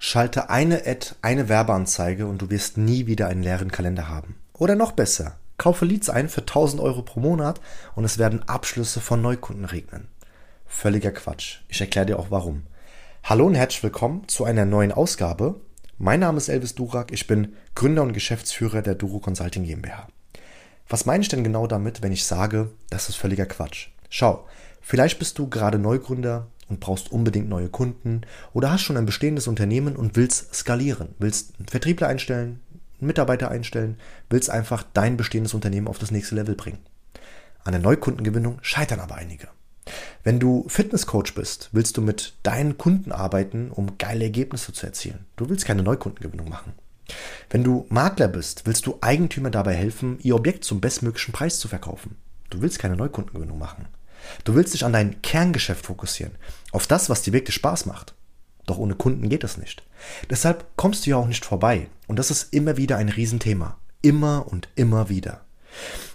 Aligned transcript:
Schalte 0.00 0.48
eine 0.48 0.86
Ad, 0.86 1.16
eine 1.22 1.48
Werbeanzeige 1.48 2.28
und 2.28 2.40
du 2.40 2.50
wirst 2.50 2.78
nie 2.78 3.06
wieder 3.06 3.26
einen 3.26 3.42
leeren 3.42 3.72
Kalender 3.72 4.08
haben. 4.08 4.36
Oder 4.52 4.76
noch 4.76 4.92
besser, 4.92 5.36
kaufe 5.58 5.84
Leads 5.84 6.08
ein 6.08 6.28
für 6.28 6.42
1000 6.42 6.80
Euro 6.80 7.02
pro 7.02 7.18
Monat 7.18 7.60
und 7.96 8.04
es 8.04 8.16
werden 8.16 8.48
Abschlüsse 8.48 9.00
von 9.00 9.20
Neukunden 9.20 9.64
regnen. 9.64 10.06
Völliger 10.66 11.10
Quatsch. 11.10 11.58
Ich 11.68 11.80
erkläre 11.80 12.06
dir 12.06 12.18
auch 12.20 12.30
warum. 12.30 12.62
Hallo 13.24 13.46
und 13.46 13.56
herzlich 13.56 13.82
willkommen 13.82 14.28
zu 14.28 14.44
einer 14.44 14.64
neuen 14.64 14.92
Ausgabe. 14.92 15.60
Mein 15.98 16.20
Name 16.20 16.38
ist 16.38 16.48
Elvis 16.48 16.76
Durak, 16.76 17.10
ich 17.10 17.26
bin 17.26 17.56
Gründer 17.74 18.02
und 18.02 18.12
Geschäftsführer 18.12 18.82
der 18.82 18.94
Duro 18.94 19.18
Consulting 19.18 19.64
GmbH. 19.64 20.06
Was 20.88 21.06
meine 21.06 21.22
ich 21.22 21.28
denn 21.28 21.42
genau 21.42 21.66
damit, 21.66 22.02
wenn 22.02 22.12
ich 22.12 22.24
sage, 22.24 22.70
das 22.88 23.08
ist 23.08 23.16
völliger 23.16 23.46
Quatsch? 23.46 23.88
Schau, 24.10 24.46
vielleicht 24.80 25.18
bist 25.18 25.40
du 25.40 25.48
gerade 25.48 25.80
Neugründer 25.80 26.46
und 26.68 26.80
brauchst 26.80 27.12
unbedingt 27.12 27.48
neue 27.48 27.68
Kunden 27.68 28.22
oder 28.52 28.70
hast 28.70 28.82
schon 28.82 28.96
ein 28.96 29.06
bestehendes 29.06 29.48
Unternehmen 29.48 29.96
und 29.96 30.16
willst 30.16 30.54
skalieren, 30.54 31.08
willst 31.18 31.54
einen 31.58 31.68
Vertriebler 31.68 32.08
einstellen, 32.08 32.60
einen 33.00 33.06
Mitarbeiter 33.06 33.50
einstellen, 33.50 33.96
willst 34.30 34.50
einfach 34.50 34.84
dein 34.92 35.16
bestehendes 35.16 35.54
Unternehmen 35.54 35.88
auf 35.88 35.98
das 35.98 36.10
nächste 36.10 36.34
Level 36.34 36.54
bringen. 36.54 36.80
An 37.64 37.72
der 37.72 37.80
Neukundengewinnung 37.80 38.58
scheitern 38.62 39.00
aber 39.00 39.16
einige. 39.16 39.48
Wenn 40.22 40.40
du 40.40 40.66
Fitnesscoach 40.68 41.34
bist, 41.34 41.70
willst 41.72 41.96
du 41.96 42.02
mit 42.02 42.34
deinen 42.42 42.76
Kunden 42.76 43.12
arbeiten, 43.12 43.70
um 43.70 43.98
geile 43.98 44.24
Ergebnisse 44.24 44.72
zu 44.72 44.86
erzielen. 44.86 45.24
Du 45.36 45.48
willst 45.48 45.64
keine 45.64 45.82
Neukundengewinnung 45.82 46.48
machen. 46.48 46.72
Wenn 47.50 47.64
du 47.64 47.86
Makler 47.88 48.28
bist, 48.28 48.66
willst 48.66 48.86
du 48.86 48.98
Eigentümer 49.00 49.50
dabei 49.50 49.74
helfen, 49.74 50.18
ihr 50.22 50.34
Objekt 50.34 50.64
zum 50.64 50.80
bestmöglichen 50.80 51.32
Preis 51.32 51.58
zu 51.58 51.68
verkaufen. 51.68 52.16
Du 52.50 52.60
willst 52.60 52.78
keine 52.78 52.96
Neukundengewinnung 52.96 53.58
machen. 53.58 53.86
Du 54.44 54.54
willst 54.54 54.74
dich 54.74 54.84
an 54.84 54.92
dein 54.92 55.22
Kerngeschäft 55.22 55.86
fokussieren, 55.86 56.34
auf 56.72 56.86
das, 56.86 57.10
was 57.10 57.22
dir 57.22 57.32
wirklich 57.32 57.54
Spaß 57.54 57.86
macht. 57.86 58.14
Doch 58.66 58.78
ohne 58.78 58.94
Kunden 58.94 59.28
geht 59.28 59.44
das 59.44 59.56
nicht. 59.56 59.82
Deshalb 60.28 60.66
kommst 60.76 61.06
du 61.06 61.10
ja 61.10 61.16
auch 61.16 61.26
nicht 61.26 61.44
vorbei. 61.44 61.88
Und 62.06 62.18
das 62.18 62.30
ist 62.30 62.52
immer 62.52 62.76
wieder 62.76 62.96
ein 62.96 63.08
Riesenthema. 63.08 63.78
Immer 64.02 64.46
und 64.46 64.68
immer 64.74 65.08
wieder. 65.08 65.40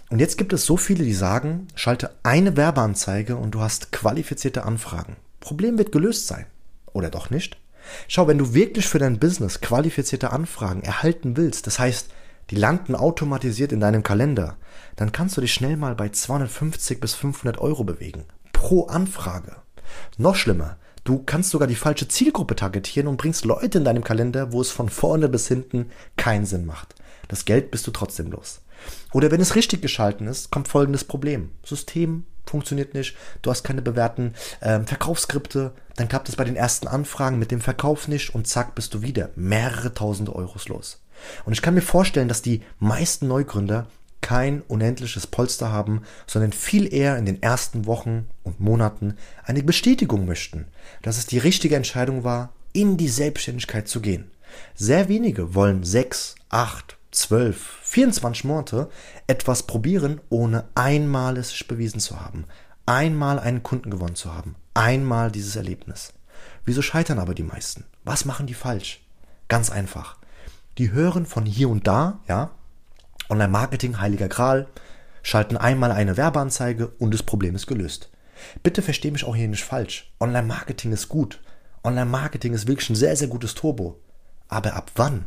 Und 0.08 0.20
jetzt 0.20 0.38
gibt 0.38 0.52
es 0.52 0.64
so 0.64 0.76
viele, 0.76 1.04
die 1.04 1.14
sagen, 1.14 1.66
schalte 1.74 2.14
eine 2.22 2.56
Werbeanzeige 2.56 3.36
und 3.36 3.52
du 3.52 3.60
hast 3.60 3.90
qualifizierte 3.90 4.64
Anfragen. 4.64 5.16
Problem 5.40 5.78
wird 5.78 5.92
gelöst 5.92 6.28
sein. 6.28 6.46
Oder 6.92 7.10
doch 7.10 7.30
nicht? 7.30 7.58
Schau, 8.08 8.28
wenn 8.28 8.38
du 8.38 8.54
wirklich 8.54 8.86
für 8.86 8.98
dein 8.98 9.18
Business 9.18 9.60
qualifizierte 9.60 10.30
Anfragen 10.30 10.82
erhalten 10.82 11.36
willst, 11.36 11.66
das 11.66 11.78
heißt, 11.78 12.08
die 12.50 12.56
landen 12.56 12.94
automatisiert 12.94 13.72
in 13.72 13.80
deinem 13.80 14.02
Kalender, 14.02 14.56
dann 14.96 15.12
kannst 15.12 15.36
du 15.36 15.40
dich 15.40 15.52
schnell 15.52 15.76
mal 15.76 15.94
bei 15.94 16.08
250 16.08 17.00
bis 17.00 17.14
500 17.14 17.58
Euro 17.58 17.84
bewegen. 17.84 18.24
Pro 18.52 18.86
Anfrage. 18.86 19.56
Noch 20.18 20.36
schlimmer, 20.36 20.76
du 21.04 21.22
kannst 21.24 21.50
sogar 21.50 21.68
die 21.68 21.74
falsche 21.74 22.08
Zielgruppe 22.08 22.56
targetieren 22.56 23.08
und 23.08 23.16
bringst 23.16 23.44
Leute 23.44 23.78
in 23.78 23.84
deinem 23.84 24.04
Kalender, 24.04 24.52
wo 24.52 24.60
es 24.60 24.70
von 24.70 24.88
vorne 24.88 25.28
bis 25.28 25.48
hinten 25.48 25.90
keinen 26.16 26.46
Sinn 26.46 26.66
macht. 26.66 26.94
Das 27.28 27.44
Geld 27.44 27.70
bist 27.70 27.86
du 27.86 27.90
trotzdem 27.90 28.30
los. 28.30 28.60
Oder 29.12 29.30
wenn 29.30 29.40
es 29.40 29.54
richtig 29.54 29.82
geschalten 29.82 30.26
ist, 30.26 30.50
kommt 30.50 30.68
folgendes 30.68 31.04
Problem. 31.04 31.50
System 31.64 32.24
funktioniert 32.46 32.94
nicht, 32.94 33.16
du 33.42 33.50
hast 33.50 33.64
keine 33.64 33.82
bewährten 33.82 34.34
äh, 34.60 34.80
Verkaufsskripte, 34.80 35.72
dann 35.96 36.08
klappt 36.08 36.28
es 36.28 36.36
bei 36.36 36.44
den 36.44 36.56
ersten 36.56 36.88
Anfragen 36.88 37.38
mit 37.38 37.50
dem 37.50 37.60
Verkauf 37.60 38.08
nicht 38.08 38.34
und 38.34 38.46
zack 38.46 38.74
bist 38.74 38.92
du 38.94 39.02
wieder 39.02 39.30
mehrere 39.36 39.94
tausend 39.94 40.28
Euros 40.28 40.68
los. 40.68 41.00
Und 41.44 41.52
ich 41.52 41.62
kann 41.62 41.74
mir 41.74 41.82
vorstellen, 41.82 42.28
dass 42.28 42.42
die 42.42 42.62
meisten 42.78 43.28
Neugründer 43.28 43.86
kein 44.24 44.62
unendliches 44.62 45.26
Polster 45.26 45.70
haben, 45.70 46.00
sondern 46.26 46.52
viel 46.52 46.92
eher 46.92 47.18
in 47.18 47.26
den 47.26 47.42
ersten 47.42 47.84
Wochen 47.84 48.26
und 48.42 48.58
Monaten 48.58 49.18
eine 49.44 49.62
Bestätigung 49.62 50.24
möchten, 50.24 50.66
dass 51.02 51.18
es 51.18 51.26
die 51.26 51.36
richtige 51.36 51.76
Entscheidung 51.76 52.24
war, 52.24 52.54
in 52.72 52.96
die 52.96 53.10
Selbstständigkeit 53.10 53.86
zu 53.86 54.00
gehen. 54.00 54.30
Sehr 54.74 55.10
wenige 55.10 55.54
wollen 55.54 55.84
sechs, 55.84 56.36
acht, 56.48 56.96
zwölf, 57.10 57.80
24 57.82 58.44
Monate 58.44 58.88
etwas 59.26 59.64
probieren, 59.64 60.22
ohne 60.30 60.64
einmal 60.74 61.36
es 61.36 61.50
sich 61.50 61.68
bewiesen 61.68 62.00
zu 62.00 62.18
haben, 62.18 62.46
einmal 62.86 63.38
einen 63.38 63.62
Kunden 63.62 63.90
gewonnen 63.90 64.16
zu 64.16 64.32
haben, 64.32 64.56
einmal 64.72 65.30
dieses 65.30 65.54
Erlebnis. 65.54 66.14
Wieso 66.64 66.80
scheitern 66.80 67.18
aber 67.18 67.34
die 67.34 67.42
meisten? 67.42 67.84
Was 68.04 68.24
machen 68.24 68.46
die 68.46 68.54
falsch? 68.54 69.02
Ganz 69.48 69.68
einfach 69.68 70.16
die 70.78 70.92
hören 70.92 71.26
von 71.26 71.46
hier 71.46 71.68
und 71.68 71.86
da, 71.86 72.20
ja, 72.28 72.50
Online-Marketing, 73.28 74.00
heiliger 74.00 74.28
Gral, 74.28 74.66
schalten 75.22 75.56
einmal 75.56 75.92
eine 75.92 76.16
Werbeanzeige 76.16 76.88
und 76.98 77.14
das 77.14 77.22
Problem 77.22 77.54
ist 77.54 77.66
gelöst. 77.66 78.10
Bitte 78.62 78.82
verstehe 78.82 79.12
mich 79.12 79.24
auch 79.24 79.36
hier 79.36 79.48
nicht 79.48 79.64
falsch. 79.64 80.12
Online-Marketing 80.20 80.92
ist 80.92 81.08
gut. 81.08 81.40
Online-Marketing 81.82 82.52
ist 82.52 82.66
wirklich 82.66 82.90
ein 82.90 82.96
sehr, 82.96 83.16
sehr 83.16 83.28
gutes 83.28 83.54
Turbo. 83.54 84.00
Aber 84.48 84.74
ab 84.74 84.90
wann? 84.96 85.26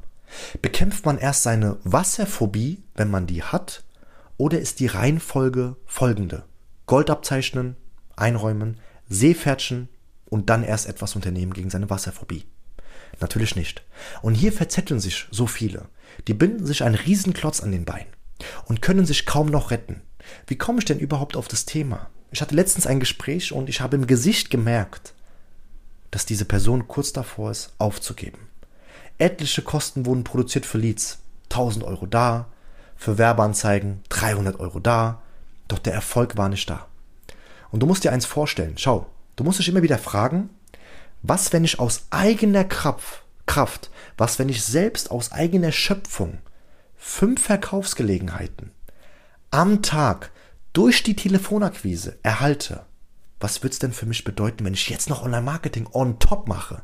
Bekämpft 0.61 1.05
man 1.05 1.17
erst 1.17 1.43
seine 1.43 1.77
Wasserphobie, 1.83 2.83
wenn 2.95 3.09
man 3.09 3.27
die 3.27 3.43
hat? 3.43 3.83
Oder 4.37 4.59
ist 4.59 4.79
die 4.79 4.87
Reihenfolge 4.87 5.77
folgende? 5.85 6.43
Gold 6.85 7.09
abzeichnen, 7.09 7.75
einräumen, 8.15 8.79
Seepferdchen 9.09 9.89
und 10.29 10.49
dann 10.49 10.63
erst 10.63 10.87
etwas 10.87 11.15
unternehmen 11.15 11.53
gegen 11.53 11.69
seine 11.69 11.89
Wasserphobie. 11.89 12.45
Natürlich 13.19 13.55
nicht. 13.55 13.83
Und 14.21 14.35
hier 14.35 14.51
verzetteln 14.51 14.99
sich 14.99 15.27
so 15.31 15.47
viele. 15.47 15.85
Die 16.27 16.33
binden 16.33 16.65
sich 16.65 16.83
einen 16.83 16.95
Riesenklotz 16.95 17.61
an 17.61 17.71
den 17.71 17.85
Bein 17.85 18.05
und 18.65 18.81
können 18.81 19.05
sich 19.05 19.25
kaum 19.25 19.47
noch 19.47 19.71
retten. 19.71 20.01
Wie 20.45 20.57
komme 20.57 20.79
ich 20.79 20.85
denn 20.85 20.99
überhaupt 20.99 21.35
auf 21.35 21.47
das 21.47 21.65
Thema? 21.65 22.09
Ich 22.31 22.41
hatte 22.41 22.55
letztens 22.55 22.87
ein 22.87 22.99
Gespräch 22.99 23.51
und 23.51 23.69
ich 23.69 23.81
habe 23.81 23.95
im 23.95 24.07
Gesicht 24.07 24.49
gemerkt, 24.49 25.13
dass 26.11 26.25
diese 26.25 26.45
Person 26.45 26.87
kurz 26.87 27.13
davor 27.13 27.51
ist, 27.51 27.73
aufzugeben. 27.77 28.39
Etliche 29.17 29.61
Kosten 29.61 30.05
wurden 30.05 30.23
produziert 30.23 30.65
für 30.65 30.77
Leads. 30.77 31.19
1000 31.49 31.85
Euro 31.85 32.05
da, 32.05 32.47
für 32.97 33.17
Werbeanzeigen 33.17 34.01
300 34.09 34.59
Euro 34.59 34.79
da, 34.79 35.21
doch 35.67 35.79
der 35.79 35.93
Erfolg 35.93 36.37
war 36.37 36.49
nicht 36.49 36.69
da. 36.69 36.87
Und 37.71 37.81
du 37.81 37.85
musst 37.85 38.03
dir 38.03 38.11
eins 38.11 38.25
vorstellen, 38.25 38.73
schau, 38.77 39.07
du 39.35 39.43
musst 39.43 39.59
dich 39.59 39.69
immer 39.69 39.81
wieder 39.81 39.97
fragen, 39.97 40.49
was, 41.27 41.53
wenn 41.53 41.63
ich 41.63 41.79
aus 41.79 42.05
eigener 42.09 42.63
Kraft, 42.63 43.23
Kraft, 43.45 43.89
was, 44.17 44.39
wenn 44.39 44.49
ich 44.49 44.63
selbst 44.63 45.11
aus 45.11 45.31
eigener 45.31 45.71
Schöpfung 45.71 46.39
fünf 46.95 47.41
Verkaufsgelegenheiten 47.41 48.71
am 49.51 49.81
Tag 49.81 50.31
durch 50.73 51.03
die 51.03 51.15
Telefonakquise 51.15 52.17
erhalte? 52.23 52.85
Was 53.39 53.63
wird's 53.63 53.79
denn 53.79 53.93
für 53.93 54.05
mich 54.05 54.23
bedeuten, 54.23 54.65
wenn 54.65 54.73
ich 54.73 54.89
jetzt 54.89 55.09
noch 55.09 55.23
Online-Marketing 55.23 55.87
on 55.91 56.19
top 56.19 56.47
mache? 56.47 56.81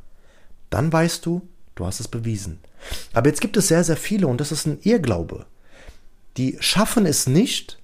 Dann 0.69 0.93
weißt 0.93 1.25
du, 1.25 1.47
du 1.75 1.85
hast 1.85 1.99
es 1.99 2.07
bewiesen. 2.07 2.59
Aber 3.13 3.29
jetzt 3.29 3.41
gibt 3.41 3.57
es 3.57 3.67
sehr, 3.67 3.83
sehr 3.83 3.97
viele, 3.97 4.27
und 4.27 4.39
das 4.39 4.51
ist 4.51 4.65
ein 4.65 4.79
Irrglaube, 4.81 5.45
die 6.37 6.57
schaffen 6.59 7.05
es 7.05 7.27
nicht, 7.27 7.79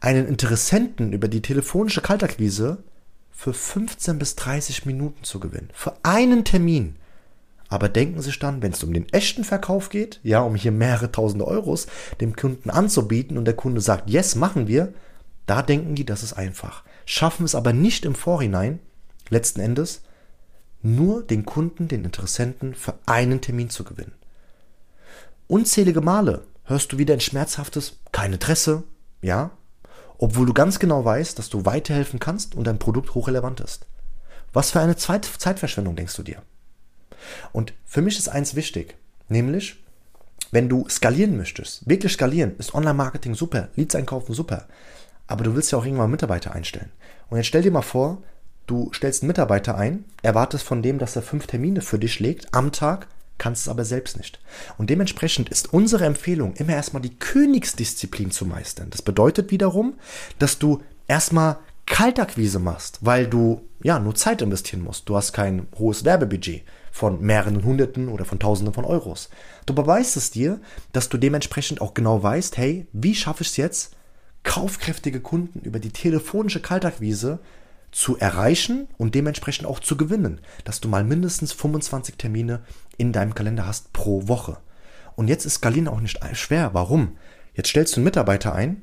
einen 0.00 0.26
Interessenten 0.26 1.12
über 1.12 1.28
die 1.28 1.42
telefonische 1.42 2.00
Kaltakquise 2.00 2.84
für 3.38 3.54
15 3.54 4.18
bis 4.18 4.34
30 4.34 4.84
Minuten 4.84 5.22
zu 5.22 5.38
gewinnen. 5.38 5.68
Für 5.72 5.94
einen 6.02 6.44
Termin. 6.44 6.96
Aber 7.68 7.88
denken 7.88 8.20
sich 8.20 8.40
dann, 8.40 8.62
wenn 8.62 8.72
es 8.72 8.82
um 8.82 8.92
den 8.92 9.08
echten 9.12 9.44
Verkauf 9.44 9.90
geht, 9.90 10.18
ja, 10.24 10.40
um 10.40 10.56
hier 10.56 10.72
mehrere 10.72 11.12
tausende 11.12 11.46
Euros 11.46 11.86
dem 12.20 12.34
Kunden 12.34 12.68
anzubieten 12.68 13.38
und 13.38 13.44
der 13.44 13.54
Kunde 13.54 13.80
sagt, 13.80 14.10
yes, 14.10 14.34
machen 14.34 14.66
wir, 14.66 14.92
da 15.46 15.62
denken 15.62 15.94
die, 15.94 16.04
das 16.04 16.24
ist 16.24 16.32
einfach. 16.32 16.82
Schaffen 17.04 17.44
es 17.44 17.54
aber 17.54 17.72
nicht 17.72 18.04
im 18.04 18.16
Vorhinein, 18.16 18.80
letzten 19.28 19.60
Endes, 19.60 20.02
nur 20.82 21.22
den 21.22 21.44
Kunden, 21.44 21.86
den 21.86 22.04
Interessenten 22.04 22.74
für 22.74 22.94
einen 23.06 23.40
Termin 23.40 23.70
zu 23.70 23.84
gewinnen. 23.84 24.14
Unzählige 25.46 26.00
Male 26.00 26.42
hörst 26.64 26.90
du 26.90 26.98
wieder 26.98 27.14
ein 27.14 27.20
schmerzhaftes, 27.20 28.00
kein 28.10 28.32
Interesse, 28.32 28.82
ja, 29.22 29.52
obwohl 30.18 30.46
du 30.46 30.52
ganz 30.52 30.78
genau 30.78 31.04
weißt, 31.04 31.38
dass 31.38 31.48
du 31.48 31.64
weiterhelfen 31.64 32.18
kannst 32.18 32.54
und 32.54 32.66
dein 32.66 32.78
Produkt 32.78 33.14
hochrelevant 33.14 33.60
ist. 33.60 33.86
Was 34.52 34.70
für 34.72 34.80
eine 34.80 34.96
Zeit 34.96 35.24
Zeitverschwendung 35.24 35.96
denkst 35.96 36.16
du 36.16 36.22
dir? 36.22 36.42
Und 37.52 37.74
für 37.84 38.02
mich 38.02 38.18
ist 38.18 38.28
eins 38.28 38.54
wichtig, 38.54 38.96
nämlich, 39.28 39.82
wenn 40.50 40.68
du 40.68 40.88
skalieren 40.88 41.36
möchtest, 41.36 41.88
wirklich 41.88 42.12
skalieren, 42.12 42.56
ist 42.58 42.74
Online-Marketing 42.74 43.34
super, 43.34 43.68
Leads 43.76 43.94
einkaufen 43.94 44.34
super, 44.34 44.66
aber 45.26 45.44
du 45.44 45.54
willst 45.54 45.72
ja 45.72 45.78
auch 45.78 45.84
irgendwann 45.84 46.10
Mitarbeiter 46.10 46.52
einstellen. 46.52 46.90
Und 47.28 47.36
jetzt 47.36 47.46
stell 47.46 47.62
dir 47.62 47.70
mal 47.70 47.82
vor, 47.82 48.22
du 48.66 48.90
stellst 48.92 49.22
einen 49.22 49.28
Mitarbeiter 49.28 49.76
ein, 49.76 50.04
erwartest 50.22 50.64
von 50.64 50.82
dem, 50.82 50.98
dass 50.98 51.16
er 51.16 51.22
fünf 51.22 51.46
Termine 51.46 51.82
für 51.82 51.98
dich 51.98 52.18
legt 52.20 52.54
am 52.54 52.72
Tag, 52.72 53.08
kannst 53.38 53.62
es 53.62 53.68
aber 53.68 53.84
selbst 53.84 54.16
nicht. 54.16 54.40
Und 54.76 54.90
dementsprechend 54.90 55.48
ist 55.48 55.72
unsere 55.72 56.04
Empfehlung, 56.04 56.54
immer 56.54 56.74
erstmal 56.74 57.02
die 57.02 57.16
Königsdisziplin 57.16 58.30
zu 58.30 58.44
meistern. 58.44 58.90
Das 58.90 59.02
bedeutet 59.02 59.50
wiederum, 59.50 59.94
dass 60.38 60.58
du 60.58 60.82
erstmal 61.06 61.56
Kaltakquise 61.86 62.58
machst, 62.58 62.98
weil 63.00 63.26
du 63.26 63.62
ja 63.82 63.98
nur 63.98 64.14
Zeit 64.14 64.42
investieren 64.42 64.82
musst. 64.82 65.08
Du 65.08 65.16
hast 65.16 65.32
kein 65.32 65.66
hohes 65.78 66.04
Werbebudget 66.04 66.62
von 66.92 67.22
mehreren 67.22 67.64
Hunderten 67.64 68.08
oder 68.08 68.24
von 68.24 68.38
Tausenden 68.38 68.74
von 68.74 68.84
Euros. 68.84 69.30
Du 69.66 69.74
beweist 69.74 70.16
es 70.16 70.30
dir, 70.30 70.60
dass 70.92 71.08
du 71.08 71.16
dementsprechend 71.16 71.80
auch 71.80 71.94
genau 71.94 72.22
weißt, 72.22 72.58
hey, 72.58 72.86
wie 72.92 73.14
schaffe 73.14 73.42
ich 73.42 73.48
es 73.50 73.56
jetzt, 73.56 73.96
kaufkräftige 74.42 75.20
Kunden 75.20 75.60
über 75.60 75.78
die 75.78 75.90
telefonische 75.90 76.60
Kaltakquise 76.60 77.38
zu 77.90 78.18
erreichen 78.18 78.88
und 78.96 79.14
dementsprechend 79.14 79.66
auch 79.66 79.80
zu 79.80 79.96
gewinnen, 79.96 80.40
dass 80.64 80.80
du 80.80 80.88
mal 80.88 81.04
mindestens 81.04 81.52
25 81.52 82.16
Termine 82.16 82.60
in 82.96 83.12
deinem 83.12 83.34
Kalender 83.34 83.66
hast 83.66 83.92
pro 83.92 84.28
Woche. 84.28 84.58
Und 85.16 85.28
jetzt 85.28 85.46
ist 85.46 85.54
Skalieren 85.54 85.88
auch 85.88 86.00
nicht 86.00 86.20
schwer. 86.34 86.74
Warum? 86.74 87.16
Jetzt 87.54 87.70
stellst 87.70 87.94
du 87.94 87.98
einen 87.98 88.04
Mitarbeiter 88.04 88.54
ein, 88.54 88.82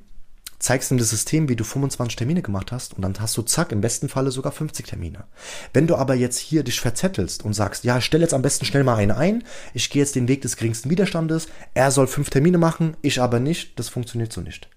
zeigst 0.59 0.91
ihm 0.91 0.97
das 0.97 1.09
System, 1.09 1.47
wie 1.47 1.55
du 1.55 1.63
25 1.63 2.15
Termine 2.15 2.41
gemacht 2.41 2.71
hast 2.71 2.93
und 2.93 3.01
dann 3.01 3.13
hast 3.19 3.37
du 3.37 3.41
zack, 3.41 3.71
im 3.71 3.81
besten 3.81 4.09
Falle 4.09 4.31
sogar 4.31 4.51
50 4.51 4.87
Termine. 4.87 5.25
Wenn 5.73 5.87
du 5.87 5.95
aber 5.95 6.15
jetzt 6.15 6.39
hier 6.39 6.63
dich 6.63 6.81
verzettelst 6.81 7.45
und 7.45 7.53
sagst, 7.53 7.83
ja, 7.83 8.01
stell 8.01 8.21
jetzt 8.21 8.33
am 8.33 8.41
besten 8.41 8.65
schnell 8.65 8.83
mal 8.83 8.95
einen 8.95 9.11
ein, 9.11 9.43
ich 9.73 9.89
gehe 9.89 10.01
jetzt 10.01 10.15
den 10.15 10.27
Weg 10.27 10.41
des 10.41 10.57
geringsten 10.57 10.89
Widerstandes, 10.89 11.47
er 11.73 11.91
soll 11.91 12.07
fünf 12.07 12.29
Termine 12.29 12.57
machen, 12.57 12.97
ich 13.01 13.21
aber 13.21 13.39
nicht, 13.39 13.77
das 13.79 13.89
funktioniert 13.89 14.33
so 14.33 14.41
nicht. 14.41 14.69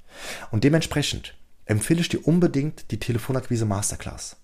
Und 0.51 0.65
dementsprechend 0.65 1.35
empfehle 1.69 2.01
ich 2.01 2.09
dir 2.09 2.27
unbedingt 2.27 2.91
die 2.91 2.99
Telefonakquise 2.99 3.67
Masterclass. 3.67 4.37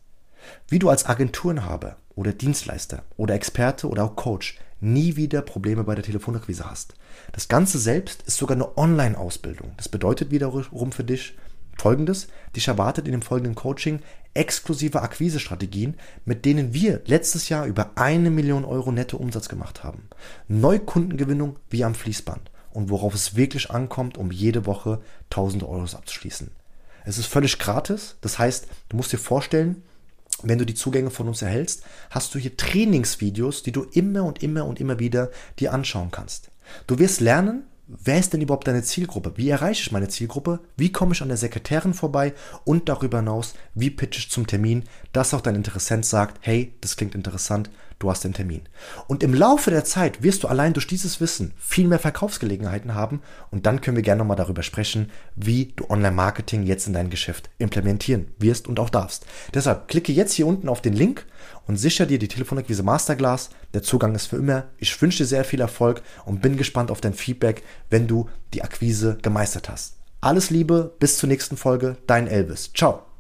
Wie 0.69 0.79
du 0.79 0.91
als 0.91 1.07
Agenturenhaber 1.07 1.97
oder 2.15 2.33
Dienstleister 2.33 3.03
oder 3.17 3.35
Experte 3.35 3.89
oder 3.89 4.05
auch 4.05 4.15
Coach 4.15 4.59
nie 4.81 5.17
wieder 5.17 5.41
Probleme 5.41 5.85
bei 5.85 5.95
der 5.95 6.05
Telefonakquise 6.05 6.71
hast. 6.71 6.95
Das 7.33 7.49
Ganze 7.49 7.79
selbst 7.79 8.23
ist 8.23 8.37
sogar 8.37 8.57
eine 8.57 8.77
Online-Ausbildung. 8.77 9.73
Das 9.79 9.89
bedeutet 9.89 10.31
wiederum 10.31 10.93
für 10.93 11.05
dich 11.05 11.35
Folgendes. 11.79 12.29
Dich 12.55 12.69
erwartet 12.69 13.07
in 13.07 13.13
dem 13.13 13.23
folgenden 13.23 13.55
Coaching 13.55 14.01
exklusive 14.35 15.01
Akquisestrategien, 15.01 15.97
mit 16.25 16.45
denen 16.45 16.75
wir 16.75 17.01
letztes 17.07 17.49
Jahr 17.49 17.67
über 17.67 17.93
eine 17.97 18.31
Million 18.31 18.65
Euro 18.65 18.93
netto 18.93 19.17
Umsatz 19.17 19.49
gemacht 19.49 19.83
haben. 19.83 20.09
Neukundengewinnung 20.49 21.59
wie 21.71 21.85
am 21.85 21.95
Fließband 21.95 22.51
und 22.71 22.91
worauf 22.91 23.15
es 23.15 23.35
wirklich 23.35 23.71
ankommt, 23.71 24.19
um 24.19 24.31
jede 24.31 24.67
Woche 24.67 25.01
tausende 25.31 25.69
Euros 25.69 25.95
abzuschließen. 25.95 26.51
Es 27.05 27.19
ist 27.19 27.27
völlig 27.27 27.59
gratis. 27.59 28.17
Das 28.21 28.39
heißt, 28.39 28.67
du 28.89 28.97
musst 28.97 29.13
dir 29.13 29.19
vorstellen, 29.19 29.83
wenn 30.43 30.59
du 30.59 30.67
die 30.67 30.75
Zugänge 30.75 31.11
von 31.11 31.29
uns 31.29 31.43
erhältst, 31.43 31.85
hast 32.11 32.35
du 32.35 32.39
hier 32.39 32.57
Trainingsvideos, 32.57 33.63
die 33.63 33.73
du 33.73 33.85
immer 33.93 34.25
und 34.25 34.43
immer 34.43 34.67
und 34.67 34.81
immer 34.81 34.99
wieder 34.99 35.31
dir 35.59 35.73
anschauen 35.73 36.11
kannst. 36.11 36.51
Du 36.87 36.99
wirst 36.99 37.21
lernen, 37.21 37.65
wer 37.87 38.19
ist 38.19 38.33
denn 38.33 38.41
überhaupt 38.41 38.67
deine 38.67 38.83
Zielgruppe? 38.83 39.35
Wie 39.37 39.49
erreiche 39.49 39.83
ich 39.83 39.93
meine 39.93 40.09
Zielgruppe? 40.09 40.61
Wie 40.77 40.93
komme 40.93 41.13
ich 41.13 41.23
an 41.23 41.29
der 41.29 41.37
Sekretärin 41.37 41.95
vorbei? 41.95 42.35
Und 42.65 42.89
darüber 42.89 43.19
hinaus, 43.19 43.55
wie 43.75 43.91
pitch 43.91 44.19
ich 44.19 44.31
zum 44.31 44.47
Termin, 44.47 44.85
dass 45.13 45.35
auch 45.35 45.41
dein 45.41 45.55
Interessent 45.55 46.05
sagt, 46.07 46.39
hey, 46.41 46.75
das 46.81 46.97
klingt 46.97 47.15
interessant, 47.15 47.71
du 47.99 48.11
hast 48.11 48.25
den 48.25 48.33
Termin. 48.33 48.63
Und 49.07 49.23
im 49.23 49.35
Laufe 49.35 49.71
der 49.71 49.85
Zeit 49.85 50.23
wirst 50.23 50.43
du 50.43 50.49
allein 50.49 50.73
durch 50.73 50.87
dieses 50.87 51.21
Wissen 51.21 51.53
viel 51.59 51.89
mehr 51.89 51.99
Verkaufsgelegenheiten 51.99 52.95
haben 52.95 53.23
und 53.51 53.67
dann 53.67 53.81
können 53.81 53.97
wir 53.97 54.03
gerne 54.03 54.21
nochmal 54.21 54.37
darüber 54.37 54.63
sprechen, 54.63 55.11
wie 55.37 55.73
du 55.77 55.89
Online-Marketing 55.89 56.65
jetzt 56.65 56.87
in 56.87 56.93
dein 56.93 57.11
Geschäft 57.11 57.51
implementieren 57.59 58.27
wirst 58.39 58.69
und 58.69 58.81
auch 58.81 58.91
darfst. 58.91 59.27
Deshalb 59.53 59.89
klicke 59.89 60.13
jetzt 60.13 60.33
hier 60.33 60.47
unten 60.47 60.69
auf 60.69 60.83
den 60.83 60.95
Link 60.95 61.27
und 61.67 61.77
sicher 61.77 62.07
dir 62.07 62.19
die 62.19 62.29
Telefonakquise 62.29 62.83
Masterclass. 62.83 63.51
Der 63.73 63.83
Zugang 63.83 64.15
ist 64.15 64.27
für 64.27 64.37
immer. 64.37 64.65
Ich 64.79 65.01
wünsche 65.01 65.19
dir 65.19 65.27
sehr 65.27 65.45
viel 65.45 65.61
Erfolg 65.61 66.03
und 66.25 66.43
bin 66.43 66.57
gespannt 66.57 66.91
auf 66.91 67.01
dein 67.01 67.15
Feedback, 67.15 67.63
wenn 67.91 68.07
du 68.07 68.29
die 68.53 68.63
Akquise 68.63 69.19
gemeistert 69.23 69.69
hast. 69.69 69.97
Alles 70.21 70.51
Liebe, 70.51 70.95
bis 70.99 71.19
zur 71.19 71.29
nächsten 71.29 71.57
Folge, 71.57 71.97
dein 72.07 72.27
Elvis. 72.27 72.73
Ciao. 72.73 73.14